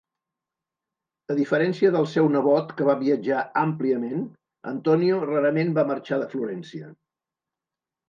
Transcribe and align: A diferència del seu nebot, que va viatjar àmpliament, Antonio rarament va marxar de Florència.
A 1.33 1.35
diferència 1.39 1.91
del 1.97 2.07
seu 2.13 2.31
nebot, 2.37 2.73
que 2.81 2.89
va 2.89 2.97
viatjar 3.03 3.45
àmpliament, 3.67 4.27
Antonio 4.75 5.23
rarament 5.31 5.81
va 5.81 5.89
marxar 5.95 6.23
de 6.27 6.35
Florència. 6.37 6.95